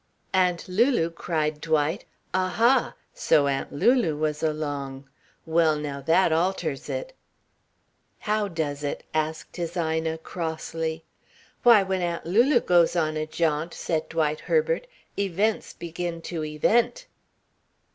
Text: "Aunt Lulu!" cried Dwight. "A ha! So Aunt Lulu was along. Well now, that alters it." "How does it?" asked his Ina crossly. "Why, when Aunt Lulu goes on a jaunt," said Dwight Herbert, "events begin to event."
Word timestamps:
"Aunt 0.33 0.67
Lulu!" 0.67 1.11
cried 1.11 1.61
Dwight. 1.61 2.05
"A 2.33 2.47
ha! 2.47 2.95
So 3.13 3.45
Aunt 3.45 3.71
Lulu 3.71 4.17
was 4.17 4.41
along. 4.41 5.07
Well 5.45 5.75
now, 5.77 6.01
that 6.01 6.33
alters 6.33 6.89
it." 6.89 7.13
"How 8.21 8.47
does 8.47 8.83
it?" 8.83 9.03
asked 9.13 9.57
his 9.57 9.77
Ina 9.77 10.17
crossly. 10.17 11.03
"Why, 11.61 11.83
when 11.83 12.01
Aunt 12.01 12.25
Lulu 12.25 12.61
goes 12.61 12.95
on 12.95 13.15
a 13.15 13.27
jaunt," 13.27 13.75
said 13.75 14.09
Dwight 14.09 14.39
Herbert, 14.39 14.87
"events 15.19 15.71
begin 15.73 16.23
to 16.23 16.43
event." 16.43 17.05